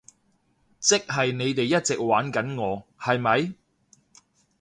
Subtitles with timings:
[0.79, 3.53] 即係你哋一直玩緊我，係咪？